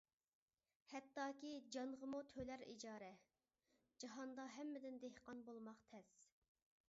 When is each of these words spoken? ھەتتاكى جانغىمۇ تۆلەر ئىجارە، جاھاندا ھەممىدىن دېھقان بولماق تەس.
ھەتتاكى 0.93 1.51
جانغىمۇ 1.75 2.21
تۆلەر 2.33 2.63
ئىجارە، 2.71 3.11
جاھاندا 4.05 4.47
ھەممىدىن 4.55 4.99
دېھقان 5.05 5.45
بولماق 5.51 5.85
تەس. 5.93 6.19